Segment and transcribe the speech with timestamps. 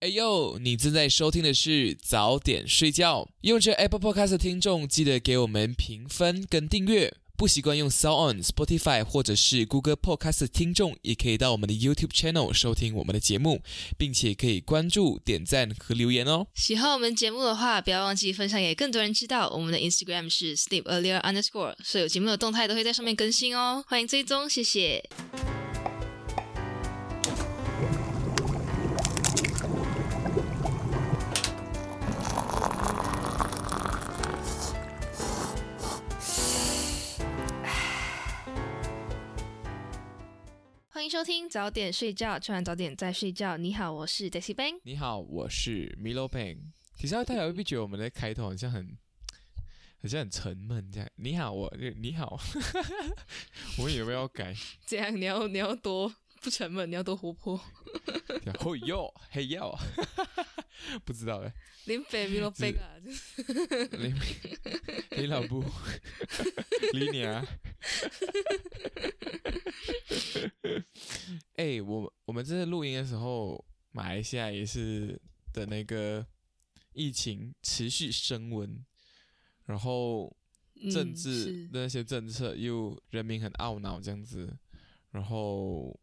[0.00, 3.26] 哎呦，你正在收听的是早点睡觉。
[3.40, 7.14] 用这 Apple Podcast 的听众，记得给我们评分跟订阅。
[7.34, 13.62] 不习惯用 Sound on Spotify 或者是 Google Podcast 的听众，也可以到我们的 YouTube Channel 收听我们的节目，
[13.96, 16.46] 并且可以关注、点赞和留言哦。
[16.54, 19.48] 喜欢我们节目的话，不要忘记分享给更多人知道。
[19.48, 23.82] 我们的 Instagram 是 Sleep Earlier Underscore，所有节目的动态都会在上面更新哦。
[23.88, 25.02] 欢迎追踪，谢谢。
[40.96, 43.58] 欢迎收听早点睡觉，吃完早点再睡觉。
[43.58, 44.80] 你好，我是 Daisy Bang。
[44.82, 46.56] 你好，我是 Milo Bang。
[46.94, 48.96] 其实大家会不会觉得我们的开头好像很，
[50.00, 51.06] 好像很沉闷这样？
[51.16, 52.40] 你好，我你好，
[53.76, 54.54] 我们有没有要改？
[54.86, 56.10] 这样你要你要多
[56.40, 57.60] 不沉闷，你要多活泼。
[58.58, 59.78] 嘿哟，嘿哟，
[61.04, 61.52] 不知道哎。
[61.86, 62.96] 林北 Milo Bang 啊，
[63.92, 64.14] 林
[65.10, 65.64] 林老布，
[66.92, 67.46] 李娘。
[71.54, 75.20] 哎，我我们这次录音的时候，马来西亚也是
[75.52, 76.26] 的那个
[76.92, 78.84] 疫情持续升温，
[79.66, 80.36] 然后
[80.90, 84.58] 政治那些政策又人民很懊恼这样子，
[85.12, 85.96] 然后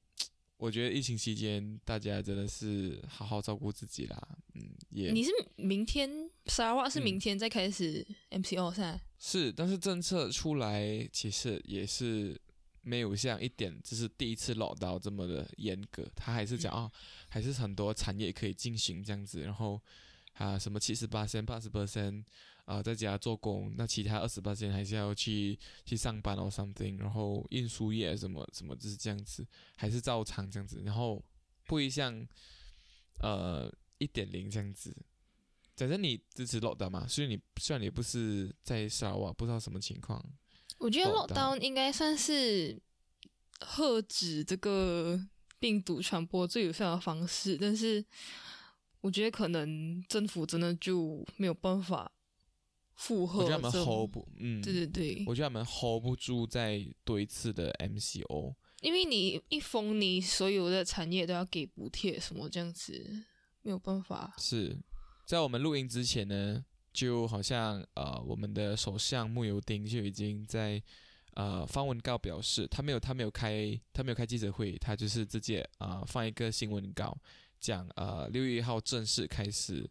[0.63, 4.61] 我觉得疫情期间大家真的是好好照顾自己啦，嗯，
[4.91, 6.09] 也你是明天
[6.45, 8.97] 沙拉瓦是明天再开始 MCO 噻？
[9.19, 12.39] 是，但是政策出来其实也是。
[12.85, 16.91] 没有像一点就是第一次老到这么的严格，他还是讲啊，
[17.29, 19.81] 还是很多产业可以进行这样子，然后
[20.33, 21.85] 啊什么七十八千、八十八
[22.65, 31.23] 千啊在家做工，那其他二十八千还是要去去上班哦 something，然后运输业什么什么就是这样子，还是照常这样子，然后
[31.65, 32.25] 不会像
[33.19, 34.95] 呃一点零这样子。
[35.75, 40.23] 反正你支持 lockdown 嘛，所以你虽然你不是在沙瓦，不知道什么情况。
[40.77, 42.79] 我觉得 lockdown 应该算是
[43.59, 45.19] 遏止这个
[45.59, 48.05] 病毒传播最有效的方式，但是
[49.01, 52.11] 我觉得可能政府真的就没有办法
[52.95, 53.43] 负荷。
[53.43, 63.23] 我觉得他们 hold 不，嗯，对对对，我觉得他们 hold 不住再多一次的 MCO，因为你一封，你所有的产业都要给补贴，什么这样子
[63.61, 64.33] 没有办法。
[64.37, 64.77] 是
[65.25, 66.63] 在我们录音之前呢。
[66.93, 70.79] 就好像呃，我们的首相穆尤丁就已经在
[71.33, 77.17] 呃发文告表示，他没有他没有开他没有开记者会，他就是直接啊放一个新闻稿，
[77.59, 79.89] 讲呃六月一号正式开始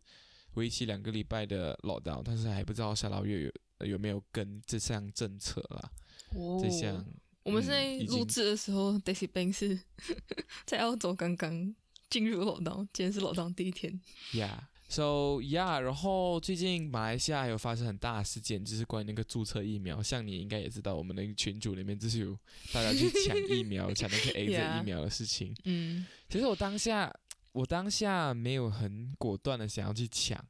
[0.54, 5.90] 为期两个礼拜的 lockdown，但是还不知道沙捞越有有没有跟这项政策啦。
[6.34, 7.04] 哦，这项
[7.42, 9.80] 我们现在录制的时候，Daisy Bank 是
[10.64, 11.74] 在澳洲刚刚
[12.08, 14.00] 进入 lockdown，今天是 lockdown 第一天。
[14.32, 14.58] Yeah。
[14.88, 20.02] So yeah，然后最近马来西亚有发生很大的事件，就是关于那个注册疫苗。
[20.02, 22.38] 像你应该也知道，我们那个群组里面就是有
[22.74, 25.56] 大家去抢疫苗、 抢那个 A Z 疫苗的事情。
[25.64, 27.10] 嗯，其实我当下，
[27.52, 30.42] 我当下没有很果断的想要去抢，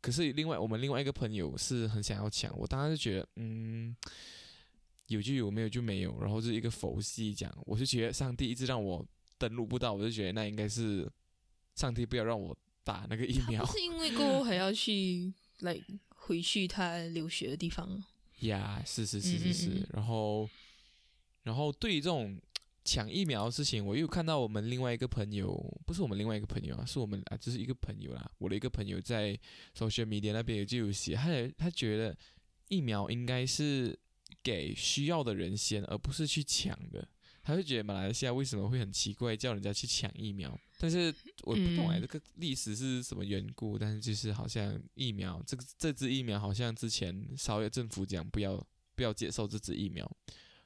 [0.00, 2.56] 可是另外我们另外一个朋友是很想要抢。
[2.58, 3.96] 我当时就觉得，嗯，
[5.08, 6.20] 有就有，没有就没有。
[6.20, 9.04] 然后就一个佛系讲，我就觉得上帝一直让我
[9.36, 11.10] 登录不到，我就觉得那应该是
[11.74, 12.56] 上帝不要让我。
[12.84, 15.78] 打那个疫苗，是因为过后还要去来
[16.08, 18.02] 回去他留学的地方。
[18.38, 19.86] 呀，是是是是是。
[19.92, 20.48] 然后，
[21.42, 22.40] 然后对于这种
[22.88, 25.52] 抢疫苗的事情，我又看到我们另外一个朋友，
[25.84, 28.30] 不是我们另外一个朋友啊，是我们啊，就是一个朋友啦。
[28.38, 29.38] 我的一个朋友在
[29.76, 31.28] social media 那边就有写，他
[31.58, 32.16] 他觉得
[32.68, 33.94] 疫苗应该是
[34.42, 37.06] 给需要的人先，而不是去抢的。
[37.42, 40.58] 他就觉得马来西亚为什么会很奇怪，叫人家去抢疫苗？
[40.78, 43.78] 但是我不懂哎，这个历史是什么缘故？
[43.78, 50.10] 但是就是好像疫苗，这个这支疫苗好像之前稍微政府讲不要不要接受这支疫苗，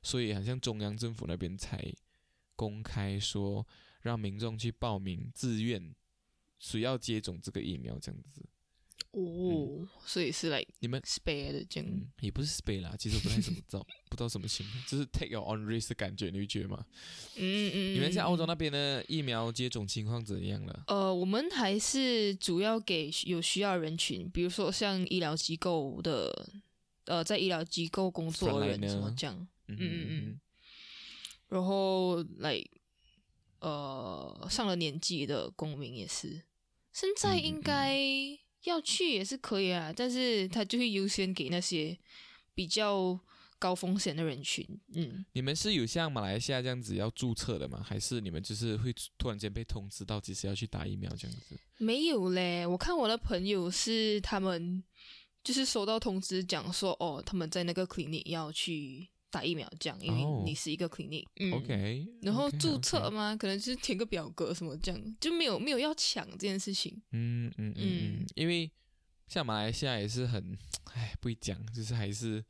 [0.02, 1.80] 所以好像中央政府那边才
[2.62, 3.66] 公开说
[4.02, 5.92] 让民众去报名自愿
[6.60, 8.40] 谁要接种这个疫苗这样子。
[9.10, 16.86] 哦，所以是来你们 spare 的这样，也不是 spare 啦，其实不太怎么知道，不知道什么情况，就是 take your own risk 的感觉，你会觉得吗？
[17.36, 17.94] 嗯嗯。
[17.94, 20.84] 你们在澳洲那边的疫苗接种情况怎样了？
[20.86, 26.48] 呃，我们还是主要给有需要人群，比如说像医疗机构的，
[27.06, 29.36] 呃，在医疗机构工作的人什么这样，
[29.66, 30.40] 嗯嗯嗯。
[31.52, 32.60] 然后来，
[33.60, 36.42] 呃，上了年纪的公民也是，
[36.92, 37.96] 现在应该。
[38.64, 41.98] 要去也是可以啊，但是他就会优先给那些
[42.54, 43.18] 比较
[43.58, 44.64] 高风险的人群。
[44.94, 47.82] 嗯，你们是有像马来西亚这样子要注册的吗？
[47.84, 51.58] 还是你们就是会突然间被通知到几时要去打疫苗这样子？
[51.78, 54.80] 没有嘞，我看我的朋友是他们
[55.42, 61.26] 就是收到通知讲说，哦，他们在那个 clinic 要去打疫苗，这样，因为你是一个 clinic。
[61.40, 62.06] 嗯，OK。
[62.20, 63.34] 然后注册吗？
[63.34, 67.02] 可能就是填个表格什么这样，就没有没有要抢这件事情。
[67.10, 68.70] 嗯嗯嗯，因为
[69.26, 70.56] 像马来西亚也是很，
[70.94, 72.44] 哎，不会讲，就是还是。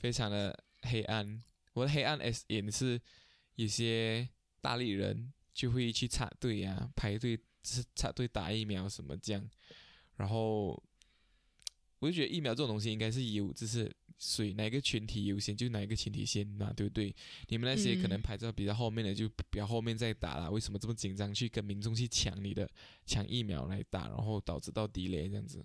[0.00, 1.42] 非常的黑暗，
[1.72, 3.02] 我的黑暗 S 也是
[3.56, 4.28] 有些
[4.60, 9.44] 大力人就会去插队啊，排队是插队打疫苗什么这样，
[10.14, 10.80] 然后
[11.98, 17.14] 我就觉得疫苗这种东西应该是有，就是谁哪个群体优先就哪一个群体先嘛，对不对？
[17.48, 22.68] 你们那些可能排在比较后面的就比较后面再打啦，为什么这么紧张去跟民众去抢你的
[23.06, 25.64] 抢疫苗来打，然后导致到地雷这样子？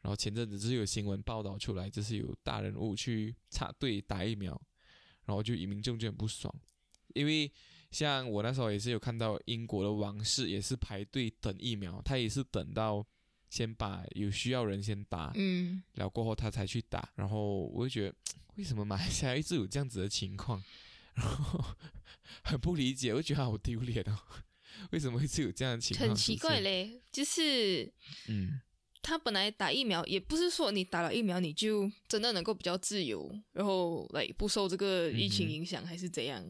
[0.00, 4.60] 然后前阵子就是有新闻报道出来，就是有大人物去插队打疫苗，
[5.26, 6.54] 然后就民众就很不爽，
[7.14, 7.50] 因为
[7.90, 13.04] 像我那时候也是有看到英国的王室也是排队等疫苗，他也是等到
[13.50, 18.14] 先把有需要人先打，嗯，然后过后他才去打，然后我就觉得
[18.56, 20.62] 为什么马来西亚一直有这样子的情况，
[21.14, 21.64] 然后
[22.42, 24.18] 很不理解，我觉得好丢脸哦，
[24.92, 26.08] 为什么会是有这样的情况？
[26.08, 27.92] 很奇怪嘞，就是
[28.28, 28.60] 嗯。
[29.00, 36.44] 他本来打疫苗也不是说你打了疫苗你就真的能够比较自由，然后来不受这个疫情影响还是怎样？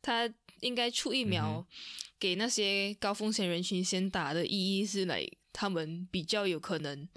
[0.00, 1.66] 他应该出疫苗
[2.18, 7.08] 给那些高风险人群先打的意义是来他们比较有可能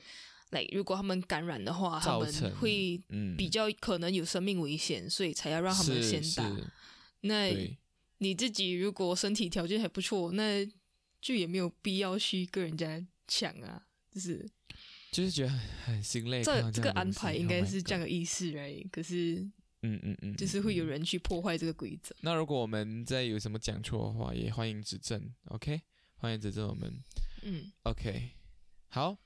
[0.51, 3.01] 来，如果他们感染的话，他们会
[3.37, 6.51] 比较可能有生命危险，所以才要让他们先打。
[7.21, 7.49] 那
[8.19, 10.65] 你自己如果身体条件还不错，那
[11.21, 13.83] 就也没有必要去跟人家抢啊。
[14.11, 14.47] 就是，
[15.11, 15.49] 就是觉得
[15.83, 16.43] 很心累。
[16.43, 18.87] 这这个安排应该是这样的意思，right？
[18.91, 19.35] 可是，
[19.81, 22.15] 嗯嗯嗯，就是会有人去破坏这个规则。
[22.21, 25.81] 那如果我们再有什么讲错的话，也欢迎指正，OK？
[26.17, 27.03] 欢迎指正我们。
[27.43, 28.31] 嗯，OK。
[28.89, 29.17] 好，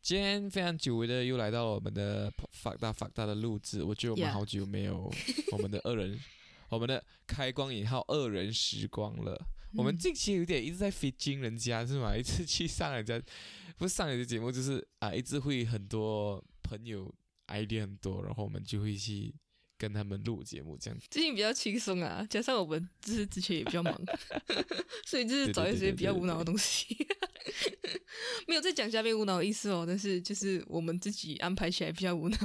[0.00, 5.12] 今天非常久违的又来到了我们的法大法大的录制，我觉得我们好久没有
[5.52, 6.18] 我们的二人，
[6.68, 9.40] 我们的开光引号二人时光了。
[9.74, 12.14] 我们近期有点一直在飞惊人家是吗？
[12.18, 13.20] 一直去上人家。
[13.78, 17.12] 不是上一个节目，就是啊，一直会很多朋友
[17.48, 19.34] idea 很多，然后我们就会去
[19.82, 20.96] 跟他们录节目这样。
[21.10, 23.92] 最近比较轻松啊，加上我们就是之前也比较忙，
[25.04, 26.96] 所以就是找一些比较无脑的东西。
[28.46, 32.38] 没有在讲嘉宾无脑的意思哦，但是就是我们自己安排起来比较无脑。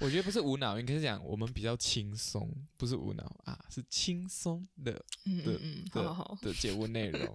[0.00, 4.92] 我觉得不是无脑，应该是讲我们比较轻松，不是无脑啊，是轻松的
[5.24, 5.58] 的
[5.90, 7.34] 的的节目内容。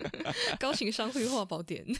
[0.58, 1.84] 高情商绘画宝典。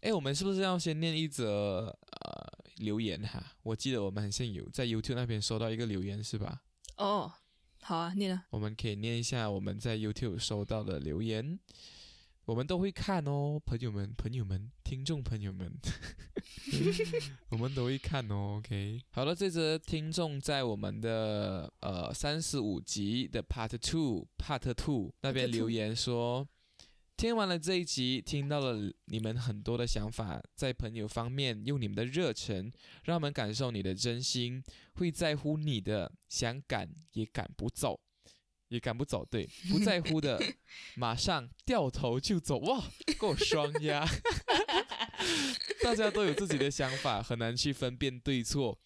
[0.00, 2.09] 哎，我们是不是要先念一则呃
[2.80, 3.56] 留言哈？
[3.62, 6.62] 我记得我们好像有在 YouTube 那边收到一个留言，是吧？
[6.96, 7.32] 哦。
[7.82, 8.44] 好啊，念啊！
[8.50, 11.58] 我们可以念一下我们在 YouTube 收到的留言，
[12.44, 15.72] 我们都会看哦，朋友们、朋友们、听众朋友们，
[17.48, 18.58] 我们都会看哦。
[18.58, 26.46] OK，好了，这则听众在我们的呃三十五集的 Part Two Part Two 那边留言说。
[27.20, 32.72] 听完了这一集，听到了你们很多的想法，在朋友方面用你们的热忱，
[33.04, 34.64] 让他们感受你的真心，
[34.94, 38.00] 会在乎你的，想赶也赶不走，
[38.68, 40.42] 也赶不走，对， 不在乎的，
[40.96, 42.82] 马上掉头就走，哇，
[43.20, 44.02] 够双压，
[45.82, 48.78] 大家都有自己的想法，很难去分辨对错，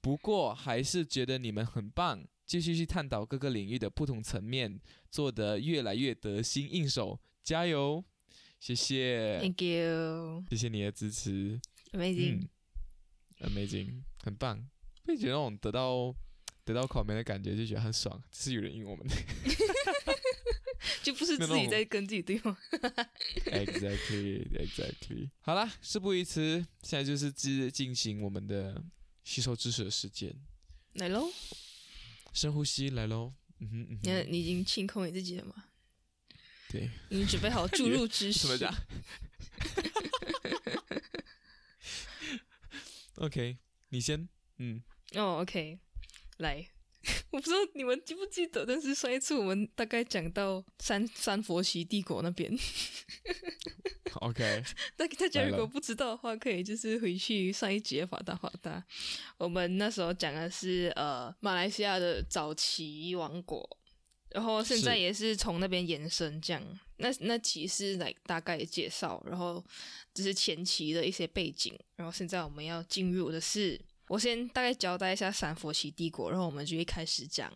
[0.00, 7.18] 不过还是觉得你们很棒，继续去探讨各个领域的不同层面，做得越来越得心应手。
[7.44, 8.02] 加油，
[8.58, 11.60] 谢谢，Thank you，谢谢你的支持
[11.92, 14.66] ，Amazing，Amazing，很棒，
[15.04, 16.16] 会觉得那种得到
[16.64, 19.06] 得到考面的感觉，就觉得很爽，是有人应我们，
[21.02, 22.56] 就不是自己在跟自己对话，
[23.44, 28.82] Exactly，Exactly，好啦，事不宜迟，现在就是进进行我们的
[29.22, 30.34] 吸收知识的时间，
[30.94, 31.30] 来喽，
[32.32, 35.66] 深呼吸，来喽，嗯哼，你你已经清空你自己了吗？
[36.74, 38.48] 对，你准备好注入知识？
[38.48, 38.74] 怎么讲？
[43.18, 43.58] OK，
[43.90, 44.28] 你先。
[44.58, 44.82] 嗯。
[45.14, 45.78] 哦，OK，
[46.38, 46.68] 来，
[47.30, 52.52] 我不知道你们记不记得，但是上一次我们大概讲到三三佛齐帝国那边。
[54.20, 54.64] OK。
[54.96, 58.84] 那大家如果不知道的话，可以就是回去上一节法大法大。
[59.38, 63.78] 我们那时候讲的是呃马来西亚的早期王国。
[64.34, 66.60] 然后现在也是从那边延伸这样，
[66.96, 69.64] 那那其实来大概介绍，然后
[70.12, 77.52] 这是前期的一些背景，然后现在我们要进入的是我先大概交代一下三佛齐帝国，然后我们就会开始讲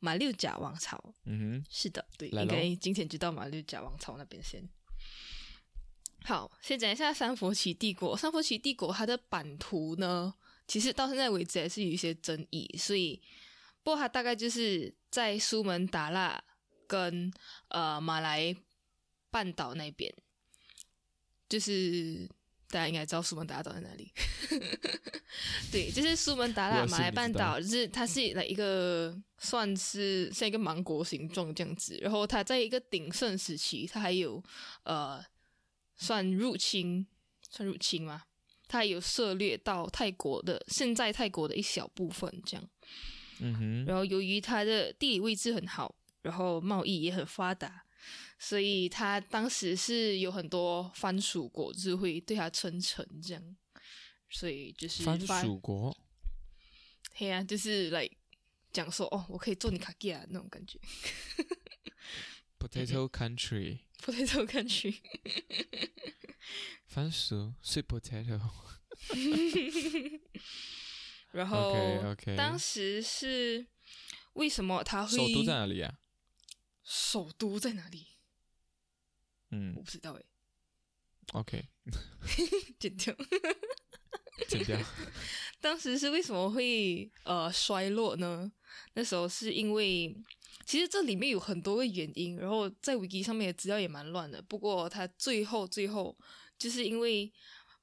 [0.00, 1.00] 马六甲王朝。
[1.24, 4.68] 嗯哼，是的，对，应该今天就到马六甲王朝那边先。
[6.24, 8.16] 好，先讲一下三佛齐帝国。
[8.16, 10.34] 三佛齐帝国它的版图呢，
[10.66, 13.22] 其实到现在为止还是有一些争议，所以，
[13.84, 16.42] 不过它大概就是在苏门答腊
[16.88, 17.32] 跟
[17.68, 18.52] 呃马来
[19.30, 20.12] 半岛那边，
[21.48, 22.28] 就是
[22.68, 24.10] 大家应该知道苏门答腊岛在哪里。
[25.70, 34.42] 对，就是苏门答腊马来半岛，就是它是来一个算是像一个芒果形状这样子，然后它在一个鼎盛时期，它还有
[34.82, 35.24] 呃。
[35.94, 37.06] 算入侵，
[37.48, 38.24] 算入侵吗？
[38.66, 42.68] 它有涉猎到泰国的现在泰国的一小部分，这样。
[43.42, 43.84] 嗯哼。
[43.84, 47.84] 然后由于它的地理位置很好，然后贸易也很发达，
[48.38, 53.56] 所以它当时是有很多番薯果子会对它称臣，这样。
[54.30, 55.94] 所以就是番薯国。
[57.14, 58.08] 嘿啊，就是来
[58.72, 60.78] 讲说哦，我可以做你卡基亚那种感觉。
[62.58, 63.80] Potato Country。
[64.00, 64.96] Potato Country。
[66.86, 68.40] 番薯，sweet potato。
[71.32, 71.74] 然后
[72.36, 73.66] 当时是
[74.34, 75.16] 为什么他会？
[75.16, 75.98] 首都在哪里啊？
[76.84, 78.06] 首都在哪里？
[79.50, 80.22] 嗯，我不知道哎。
[81.32, 81.68] OK。
[82.78, 83.14] 剪掉。
[84.48, 84.78] 剪掉。
[85.60, 88.50] 当时是为什么会呃衰落呢？
[88.94, 90.16] 那时候是因为。
[90.64, 94.40] 其实这里面有很多个原因，然后在 wiki 上面的资料也蛮乱的。
[94.40, 96.16] 不过他最后最后
[96.56, 97.32] 就是因为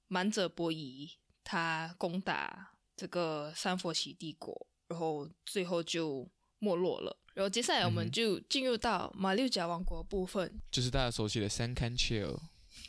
[0.08, 1.12] 满者伯夷
[1.44, 6.30] 他攻打这个三佛齐帝国，然后最后就
[6.60, 7.18] 没落了。
[7.34, 12.38] 然后接下来我们就进入到马六甲王国部分，就是大家熟悉的三堪切尔。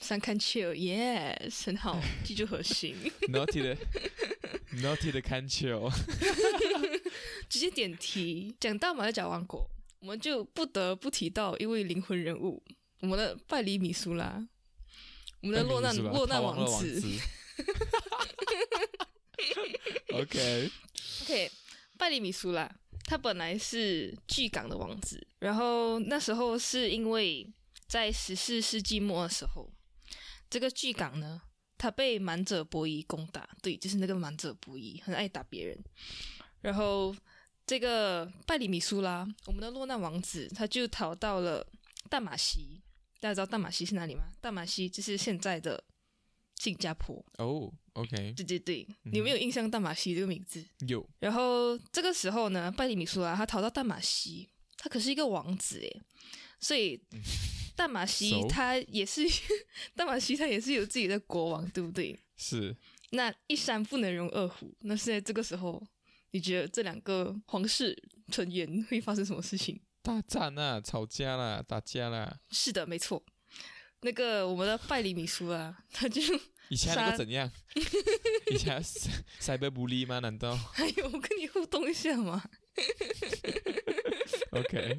[0.01, 2.97] 三堪切尔，yes，很好，记住核心。
[3.31, 3.77] Naughty 的
[4.83, 5.89] ，Naughty 的堪切尔。
[7.49, 9.71] 直接点题，讲到马六甲王国。
[10.01, 12.61] 我们就不得不提到一位灵魂人物，
[13.03, 14.49] 我们的拜里米苏拉，
[15.43, 17.01] 我们的落难落难王子。
[20.13, 20.71] OK
[21.23, 21.51] OK，
[21.99, 22.71] 拜里米苏拉，
[23.05, 27.47] 他本来是巨港的王子，然后那时候是因为
[27.87, 29.71] 在十四世纪末的时候，
[30.49, 31.43] 这个巨港呢，
[31.77, 35.79] 他被满者伯夷攻打，对，就是那个满者伯夷，很爱打别人，
[36.61, 37.15] 然后。
[37.67, 41.65] 这个拜里米苏拉，我们的落难王子，他就逃到了
[42.09, 42.83] 大马西。
[43.21, 44.25] 大家知道大马西是哪里吗？
[44.41, 45.85] 大马西就是现在的
[46.61, 47.25] 新加坡。
[47.39, 48.33] 哦，OK。
[48.37, 50.65] 对对对，你有没有印象大马西这个名字？
[50.87, 51.05] 有。
[51.19, 56.03] 然后这个时候呢，拜里米苏拉他逃到大马西，他可是一个王子诶，
[56.61, 57.01] 所以
[57.75, 59.23] 大马西他也是
[59.97, 62.19] 大马西他也是有自己的国王，对不对？
[62.37, 62.77] 是。
[63.13, 65.83] 那一山不能容二虎，那是在这个时候。
[66.33, 68.01] 你觉得这两个皇室
[68.31, 69.81] 成员会发生什么事情？
[70.01, 72.39] 大战啊，吵架啦，打架啦。
[72.53, 73.21] 是的，没错。
[74.03, 76.21] 那个我们的拜里米苏啊， 他就
[76.69, 77.51] 以前那个怎样？
[78.51, 78.83] 以前
[79.39, 80.19] 塞贝不利吗？
[80.21, 80.57] 难道？
[80.57, 82.43] 还有，我跟你互动一下嘛。
[84.53, 84.99] OK。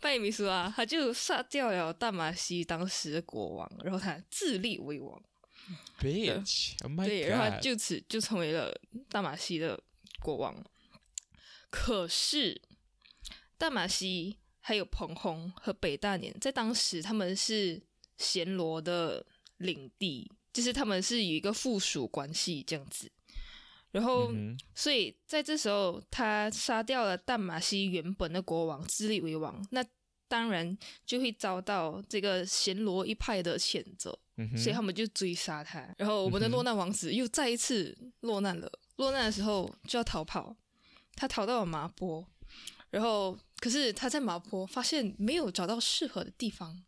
[0.00, 5.22] 拜里米苏啊，他就杀掉了大马西当时的国王，然后他自立为王。
[6.00, 8.72] Bitch，Oh 对，然后他就此就成为了
[9.08, 9.82] 大马西的。
[10.22, 10.64] 国王，
[11.70, 12.60] 可是
[13.58, 17.80] 大马西还有彭洪和北大年，在当时他们是
[18.18, 19.24] 暹罗的
[19.58, 23.10] 领地，就是他们是有一个附属关系这样子。
[23.92, 24.30] 然后，
[24.74, 29.82] 所以在这时候，他杀掉了淡马锡原本的国王，自立为王，那
[30.28, 34.10] 当然就会遭到这个暹罗一派的谴责，
[34.56, 35.88] 所以他们就追杀他。
[35.96, 38.70] 然后，我们的落难王子又再一次落难了。
[38.96, 40.54] 落难的时候就要逃跑，
[41.14, 42.26] 他逃到了麻坡，
[42.90, 46.82] 然后可是他在麻坡发现没有找到适合的地方，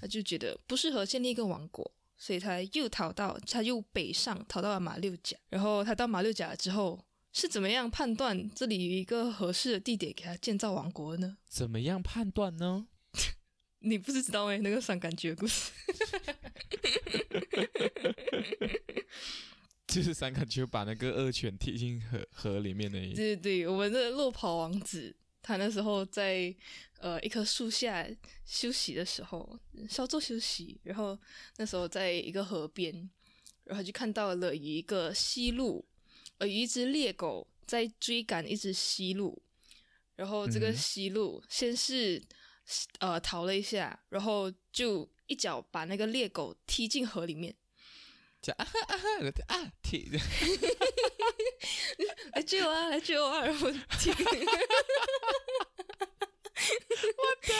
[0.00, 11.36] 他就觉得不适合建立一个王国，所以他又逃到，他又北上逃到了马六甲，然后他到马六甲之后是怎么样判断这里有一个合适的地点给他建造王国呢？
[11.48, 12.86] 怎么样判断呢？
[13.80, 15.70] 你不是知道哎，那个伤感觉故事。
[19.86, 22.98] 就是三个就把那个恶犬踢进河河里面的。
[22.98, 25.14] 对对对，我们的落跑王子，
[25.48, 26.54] 他那时候在
[26.98, 28.06] 呃一棵树下
[28.44, 31.18] 休息的时候，稍作休息，然后
[31.56, 33.08] 那时候在一个河边，
[33.64, 35.82] 然后就看到了一个西路，
[36.36, 39.42] 呃，一只猎狗在追赶一只西路，
[40.16, 42.22] 然后这个西路先是
[42.98, 47.56] 呃逃了一下，然后就一脚把那个猎狗踢进河里面。
[48.40, 49.08] 讲啊哈啊哈
[49.48, 50.04] 啊铁，
[52.34, 53.44] 来救我啊来救我啊！
[53.44, 54.22] 然后铁，我
[57.42, 57.52] 的，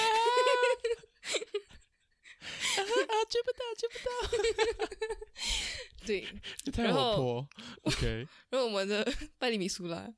[2.77, 4.11] 啊啊，追不到追不到，
[6.07, 6.27] 对，
[6.73, 7.49] 太活泼，
[7.83, 8.27] OK。
[8.51, 9.05] 然后我们的
[9.39, 10.09] 拜里米苏拉，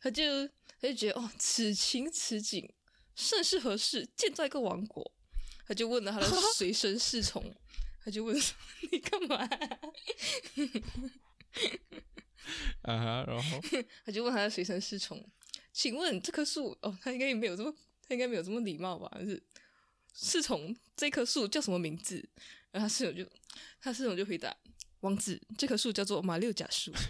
[0.00, 0.46] 他就
[0.80, 2.72] 他就觉得哦，此情此景
[3.16, 5.12] 甚是合适，建造一个王国。
[5.66, 7.54] 他就问了他的随身侍从，
[8.04, 8.54] 他就问说
[8.92, 9.36] ：“你干嘛？”
[12.82, 13.60] 啊哈，然后
[14.04, 15.26] 他就问他的随身侍从
[15.72, 16.76] ：“请问这棵树？
[16.82, 17.74] 哦，他应该没有这么，
[18.06, 19.10] 他应该没有这么礼貌吧？
[19.20, 19.42] 是
[20.12, 22.28] 侍从，这棵树叫什么名字？”
[22.70, 23.24] 然后他侍从就，
[23.80, 24.54] 他侍从就回答
[25.00, 26.92] ：“王子，这棵树叫做马六甲树。”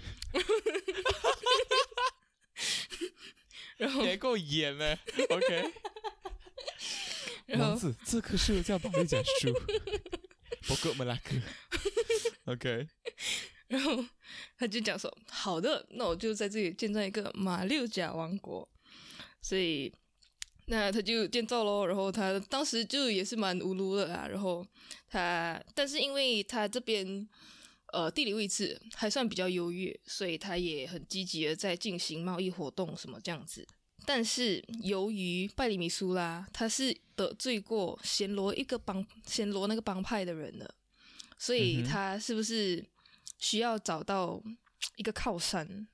[3.76, 4.96] 然后也够演呢
[5.28, 5.72] ，OK。
[7.58, 9.52] 王子，这棵树叫马六甲树，
[10.66, 11.34] 不过马拉克
[12.46, 12.88] ，OK。
[13.66, 14.04] 然后
[14.58, 18.68] 他就讲说：“好的，那我就在这里建造一个马六甲王国。”
[19.40, 19.92] 所以，
[20.66, 21.86] 那他就建造喽。
[21.86, 24.28] 然后他当时就也是蛮无辜的啦。
[24.28, 24.66] 然后
[25.08, 27.28] 他，但是因为他这边
[27.92, 33.66] 呃地理位置还算比较优越，所以他也很积极的在进行贸易活动什么这样子。
[34.06, 40.74] 但是由于拜里米苏拉他是得罪过暹罗一个帮暹罗那个帮派的人的，
[41.38, 42.84] 所以他是不是
[43.38, 44.42] 需要找到
[44.96, 45.86] 一个靠山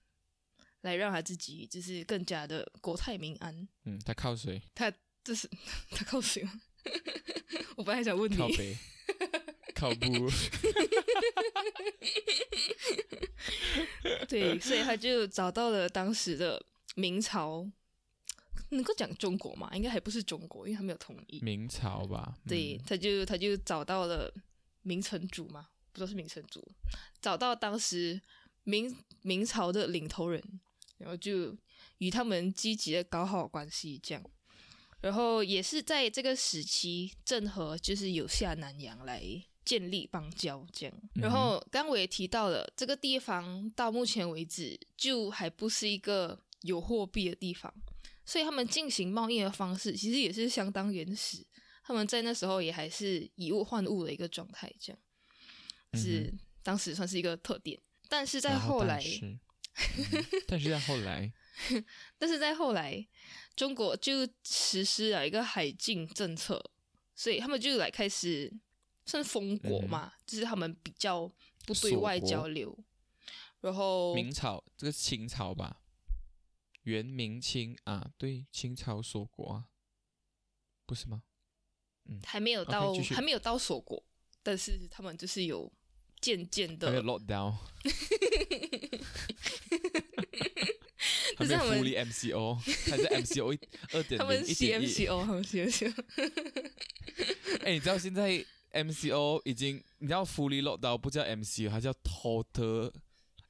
[0.80, 3.68] 来让他自己就是更加的国泰民安？
[3.84, 4.60] 嗯，他靠谁？
[4.74, 5.48] 他这是
[5.90, 6.60] 他靠谁吗？
[7.76, 8.76] 我本来想问你，靠北，
[9.74, 10.30] 靠不？
[14.28, 16.64] 对，所以他就找到了当时的
[16.94, 17.70] 明朝。
[18.70, 19.70] 能够讲中国嘛？
[19.74, 21.40] 应该还不是中国，因为他没有统一。
[21.40, 22.36] 明朝吧？
[22.48, 24.32] 对，他就他就找到了
[24.82, 26.66] 明成祖嘛，不知道是明成祖，
[27.20, 28.20] 找到当时
[28.64, 30.42] 明明朝的领头人，
[30.98, 31.56] 然后就
[31.98, 34.24] 与他们积极的搞好关系，这样。
[35.00, 39.22] 然后也是在这个时期，郑和就是有下南洋来
[39.64, 40.94] 建立邦交，这样。
[41.14, 47.72] 然后刚我也提到了，这个地方到目前为止就还不是一个有货币的地方。
[48.30, 51.44] 所以他们进行贸易的方式其实也是相当原始，
[51.82, 55.02] 他们在那时候也还是以物换物的一个状态，这样
[55.94, 57.76] 是当时算是一个特点。
[58.08, 59.02] 但是在后来，
[60.46, 61.32] 但是在后来，
[62.20, 63.04] 但是在后来，
[63.56, 66.62] 中国就实施了一个海禁政策，
[67.16, 68.52] 所以他们就来开始
[69.06, 71.28] 算封国嘛，就是他们比较
[71.66, 72.78] 不对外交流。
[73.60, 75.79] 然后明朝这个清朝吧。
[76.82, 79.66] 元明清啊，对，清朝锁国啊，
[80.86, 81.22] 不是吗？
[82.06, 84.02] 嗯，还没有到，还没有到锁国，
[84.42, 85.70] 但是他们就是有
[86.20, 87.54] 渐渐的 lock down，
[91.36, 93.58] 他们福利 MCO，还是 MCO
[93.92, 96.04] 二点零，他们 CMCO，他们 CMCO。
[97.62, 102.90] 哎，你知道现在 MCO 已经，你知道福利 lock down 不叫 MCO，它叫 total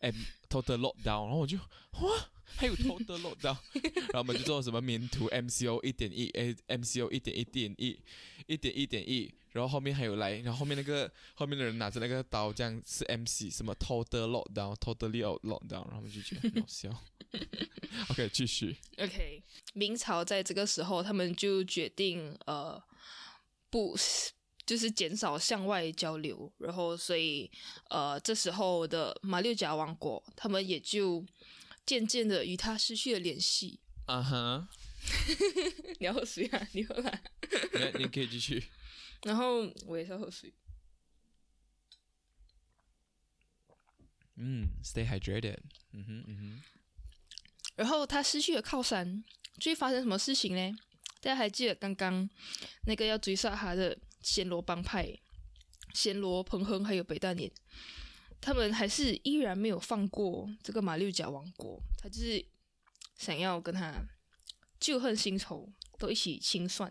[0.00, 0.16] M
[0.48, 2.30] total lock down，然后我就哇。
[2.56, 7.98] 还有偷的漏到，然后我们就做什么名图 MCO 一点一 A MCO 一点一点一
[8.46, 16.90] 一点一点一，然后后面还有来，然后后面那个后面的人拿着那个刀，这样是 MC 什么偷的漏到，偷的漏漏到，然后我们就觉得很好笑。
[18.10, 18.76] OK，继续。
[18.98, 22.82] OK，明朝在这个时候，他们就决定呃
[23.70, 23.96] 不
[24.66, 27.50] 就是减少向外交流，然后所以
[27.88, 31.24] 呃这时候的马六甲王国，他们也就。
[31.90, 33.80] 渐渐的与他失去了联系。
[34.06, 34.68] 啊哈，
[35.98, 36.68] 你要喝水啊？
[36.70, 37.20] 你喝啦。
[37.98, 38.62] 你可以继续。
[39.26, 40.54] 然后我也是要喝水。
[44.36, 45.58] 嗯，Stay hydrated。
[45.90, 46.62] 嗯哼嗯哼。
[47.74, 49.24] 然后他失去了靠山，
[49.58, 50.78] 最发生什么事情呢？
[51.20, 52.30] 大家还记得刚刚
[52.86, 55.18] 那个要追杀他的暹罗帮派，
[55.92, 57.50] 暹罗彭亨还有北大年。
[58.40, 62.44] 他们还是依然没有放过这个马六甲王国，他就是
[63.16, 63.94] 想要跟他
[64.78, 66.90] 旧恨新仇都一起清算，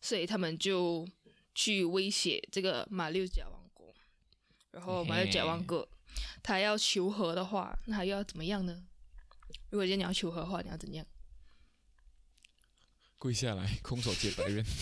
[0.00, 1.06] 所以他们就
[1.54, 3.94] 去威胁这个马六甲王国。
[4.70, 5.86] 然后马六甲王国
[6.42, 8.86] 他要求和的话，那他又要怎么样呢？
[9.70, 11.06] 如果今天你要求和的话，你要怎样？
[13.18, 14.64] 跪下来，空手接白刃，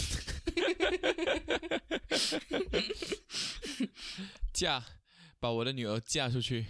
[4.55, 4.85] 嫁。
[5.42, 6.64] 把我的女儿嫁出去，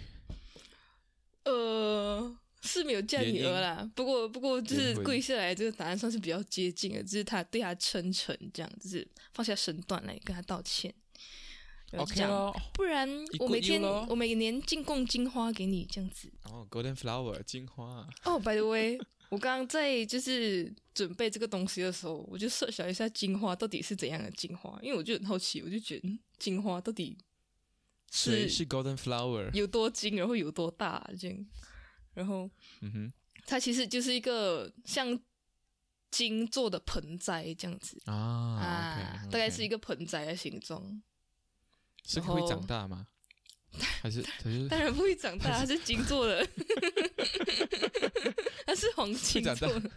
[1.45, 3.87] 呃，是没有嫁女儿啦。
[3.93, 10.91] 不过，不过就是跪下来，这个答案算是比较接近的，就是他对他称臣，这样就是放下身段来跟他道歉。
[11.95, 13.07] OK 咯，不然
[13.37, 16.27] 我每天我每年进贡金花给你这样子。
[16.45, 18.09] 哦，Golden Flower 金花。
[18.25, 18.97] 哦，By the way，
[19.29, 27.15] 我刚刚在就是准备这个东西的时候，我就设想一下金花到底是怎样的金花，因为我就很好奇，我就觉得金花到底
[28.13, 31.45] 是是 Golden Flower 有多金，然后有多大这样，
[32.13, 32.49] 然后
[32.81, 33.13] 嗯哼，
[33.45, 35.19] 它其实就是一个像。
[36.15, 37.99] 金做的盆栽这样子。
[38.05, 41.01] 啊，大概是一个盆栽的形状，
[42.05, 43.07] 是会长大吗？
[43.99, 44.21] 还是
[44.69, 46.47] 当然不会长大，它是金做的，
[48.67, 49.91] 它是黄金做的，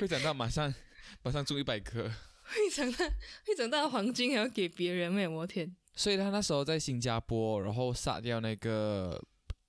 [0.00, 0.34] 会长大？
[0.34, 0.74] 马上
[1.22, 2.10] 马上种一百棵，
[2.42, 3.08] 会长大
[3.46, 5.72] 会长大的黄金还要给别人哎，我天！
[5.98, 9.20] 所以他那时候在新加坡，然后杀掉那个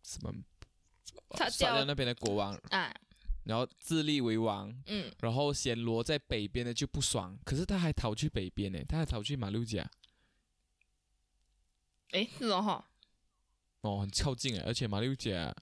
[0.04, 0.32] 什么，
[1.36, 2.94] 杀掉那边的国王啊。
[3.46, 9.90] 然后自立为王，嗯，然后暹罗在北边的就不爽，可是他还逃去北边呢，他还逃去马六甲。
[12.12, 12.90] 哎，是哦哈，
[13.82, 15.56] 哦，很靠近哎，而且马六甲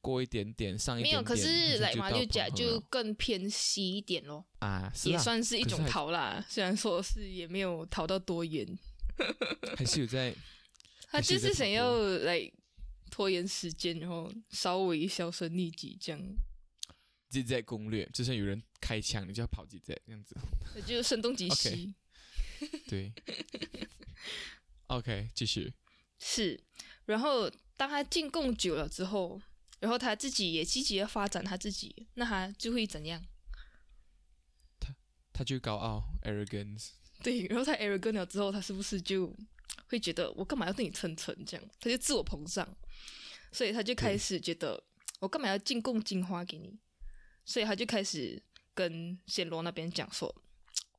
[0.00, 4.44] 过一点点上一点点，没有，可是来马六甲就更偏西一点咯。
[4.58, 8.66] 啊，也算是一种逃啦，虽然说是也没有逃到多远，
[9.76, 10.34] 还是有在，
[11.08, 12.50] 他就是想要来
[13.10, 16.20] 拖延时间，然后稍微销声匿迹这样。
[17.28, 20.36] 自在攻略，就算有人开枪，你就要跑自在这样子。
[20.74, 21.94] 那就声东击西。
[22.86, 23.12] 对。
[24.86, 25.72] OK，继续。
[26.20, 26.62] 是，
[27.06, 29.40] 然后当他进贡久了之后，
[29.80, 33.20] 然后他自己也积极的发展他自己，那他就会怎样？
[34.78, 34.94] 他
[35.32, 36.90] 他就高傲，arrogance。
[37.24, 39.34] 对，然后他 arrogance 了之后，他是不是就
[39.88, 41.66] 会觉得我干嘛要对你称臣这样？
[41.80, 42.68] 他就自我膨胀，
[43.50, 44.80] 所以他就开始觉得
[45.18, 46.78] 我干嘛要进贡金花给你？
[47.46, 48.42] 所以他就开始
[48.74, 50.34] 跟暹罗那边讲说：“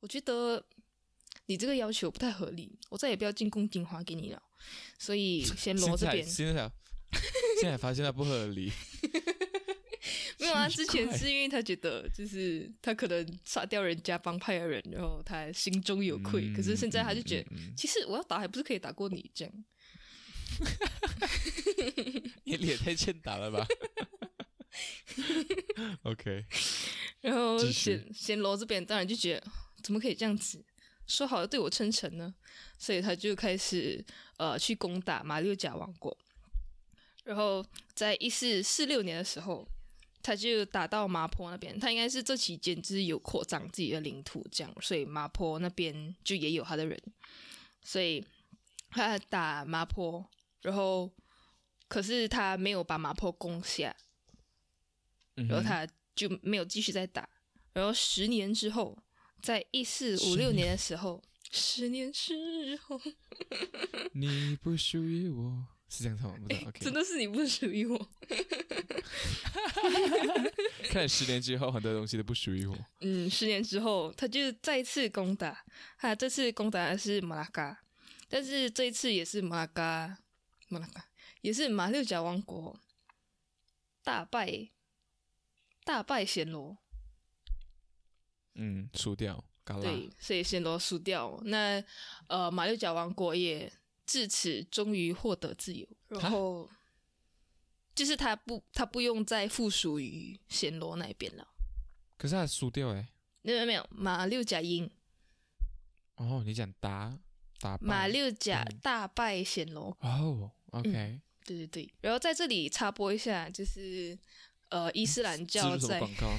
[0.00, 0.64] 我觉得
[1.46, 4.42] 你这个要求不太合理，我再也不要进贡金花给你了。”
[4.98, 6.70] 所以暹罗这边现在
[7.60, 8.72] 现在发现他不合理，
[10.46, 10.68] 没有啊？
[10.68, 16.52] 之前是因为他觉得就是他可能杀掉人家帮派的人，然后他心中有愧。
[16.54, 19.64] 可是现在他就觉得，其实我要打还不是可以打过你这样？
[22.44, 23.66] 你脸太欠打了吧？
[26.04, 26.44] OK，
[27.20, 29.46] 然后暹暹罗这边当然就觉得
[29.82, 30.64] 怎么可以这样子
[31.06, 32.34] 说好了对我称臣呢？
[32.78, 34.04] 所以他就开始
[34.36, 36.16] 呃去攻打马六甲王国。
[37.24, 39.66] 然后在一四四六年的时候，
[40.26, 41.78] 他就打到麻坡那边。
[41.78, 47.00] 他应该是这期间就是有扩张自己的领土，这样，所以麻坡那边就也有他的人。
[47.82, 48.24] 所以
[48.90, 50.28] 他打麻坡，
[50.62, 51.08] 然后
[51.86, 53.94] 可是他没有把麻坡攻下。
[55.36, 57.28] 然后他就没有继续再打。
[57.74, 58.98] 然后十年之后，
[59.42, 62.98] 在一四五六年的时候，十年之后，
[64.14, 66.36] 你不属于我，是这样唱吗？
[66.48, 66.70] 不知道。
[66.80, 68.08] 真的是你不属于我。
[70.90, 72.76] 看十年之后，很多东西都不属于我。
[73.00, 75.64] 嗯，十年之后，他就再次攻打。
[75.98, 77.82] 他这次攻打的是马拉嘎，
[78.28, 80.18] 但是这一次也是马拉嘎，
[80.68, 81.06] 马拉嘎
[81.40, 82.78] 也是马六甲王国
[84.02, 84.68] 大败。
[85.84, 86.76] 大败暹罗，
[88.56, 91.40] 嗯，输掉，对，所以暹罗输掉。
[91.44, 91.80] 那
[92.26, 93.72] 呃，马六甲王国也
[94.06, 96.68] 至此终于获得自由，然后
[97.94, 101.46] 就是他不，他不用再附属于暹罗那边了。
[102.16, 103.08] 可是他输掉哎，
[103.42, 104.88] 没有没有，马六甲赢。
[106.14, 107.18] 哦，你讲打
[107.58, 109.96] 打马六甲大败暹罗。
[110.00, 111.92] 哦，OK，对对对。
[112.00, 114.16] 然后在这里插播一下，就是。
[114.68, 116.26] 呃，伊斯兰教在广告，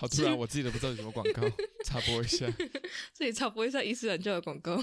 [0.00, 1.42] 好突然，我自己都不知道有什么广告，
[1.84, 2.50] 插播一下，
[3.12, 4.82] 这里插播一下伊斯兰教的广告。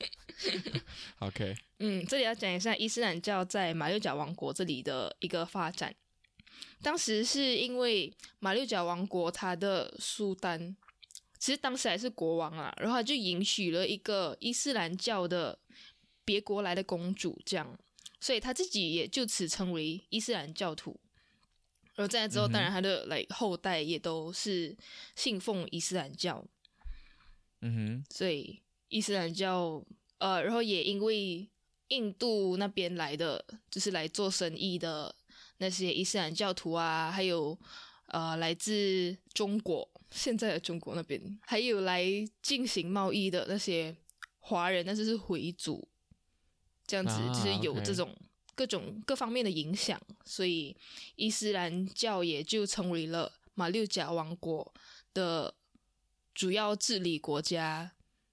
[1.20, 5.94] OK，嗯，这里要讲一下伊斯兰教在马六甲王国这里的一个发展。
[6.82, 10.76] 当时是因为马六甲王国它的苏丹，
[11.38, 15.58] 其实当时还是国王啊，然后就允许了一个伊斯兰教的
[16.26, 17.78] 别国来的公主这样。
[18.20, 21.00] 所以他自己也就此成为伊斯兰教徒，
[21.98, 24.76] 然后在之后，当然他的来后代也都是
[25.16, 26.44] 信奉伊斯兰教。
[27.60, 29.84] 嗯哼，所以伊斯兰教，
[30.18, 31.48] 呃，然后也因为
[31.88, 35.12] 印度那边来的，就是来做生意的
[35.56, 37.58] 那些伊斯兰教徒啊，还有
[38.06, 42.06] 呃来自中国现在的中国那边，还有来
[42.40, 43.96] 进行贸易的那些
[44.38, 45.88] 华人，那就是回族。
[46.86, 48.16] 这样子就是有这种
[48.58, 50.76] 各种各方面的影响，所以
[51.14, 54.74] 伊斯兰教也就成为了马六甲王国
[55.14, 55.54] 的
[56.34, 57.92] 主要治理国家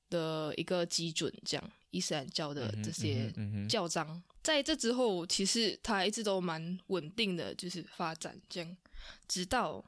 [0.10, 3.32] 的一个基准，这样伊斯兰教的这些
[3.70, 4.24] 教章。
[4.42, 8.78] 在这之后，其实它一直都蛮稳定的，就是发展这样，
[9.28, 9.86] 直到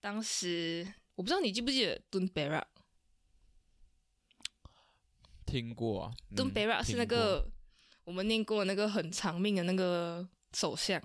[0.00, 2.66] 当时我不知道你记不记得敦贝拉，
[5.44, 7.46] 听过啊，敦贝拉是那个
[8.06, 11.02] 我们念过那个很长命的那个首相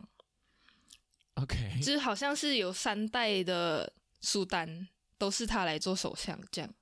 [1.33, 4.87] ，OK，就是好像是有三代的苏丹
[5.17, 6.73] 都是他来做首相这样，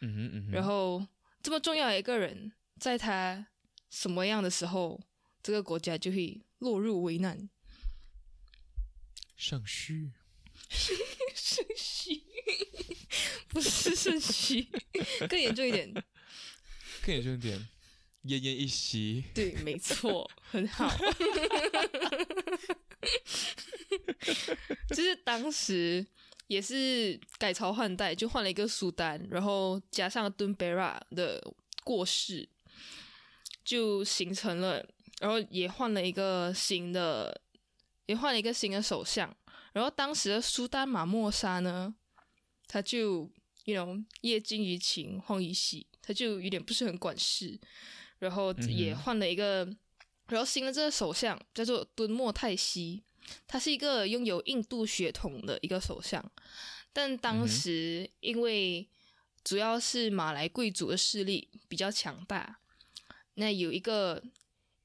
[0.00, 1.06] 嗯哼嗯哼，然后
[1.40, 3.46] 这么重要的一个人，在他
[3.88, 5.00] 什么样的时候？
[5.42, 7.48] 这个国家就会落入危难。
[9.36, 10.12] 肾虚，
[10.68, 12.22] 肾虚，
[13.48, 14.68] 不是肾虚，
[15.30, 15.90] 更严重一点，
[17.00, 17.68] 更严重一点，
[18.24, 19.24] 奄奄一息。
[19.34, 20.90] 对，没错，很好。
[24.88, 26.06] 就是当时
[26.46, 31.42] 也是改朝换代，就换了一个苏丹，然后加上敦贝拉的
[31.84, 32.48] 过世，
[33.64, 34.86] 就形成了。
[35.20, 37.42] 然后也换了一个新的，
[38.06, 39.36] 也换了一个新的首相。
[39.74, 41.94] 然后当时的苏丹马莫沙呢，
[42.66, 43.30] 他就
[43.64, 47.60] ，you know，夜惊于勤荒于嬉，他就有点不是很管事。
[48.20, 49.64] 然后也换了一个，
[50.28, 53.02] 然后新的这个首相叫做敦莫泰西，
[53.48, 56.24] 他是一个拥有印度血统的一个首相。
[56.92, 58.88] 但当时因为
[59.42, 62.60] 主要是马来贵族的势力比较强大，
[63.34, 64.22] 那有一个。